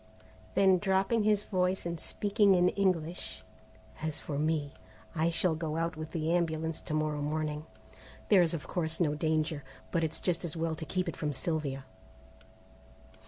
[0.55, 3.43] Then dropping his voice and speaking in English,
[4.01, 4.73] "As for me,
[5.13, 7.67] I shall go out with the ambulance to morrow morning.
[8.29, 11.33] There is of course no danger, but it's just as well to keep it from
[11.33, 11.85] Sylvia."